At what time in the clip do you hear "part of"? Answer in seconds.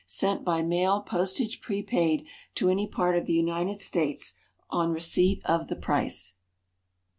2.87-3.27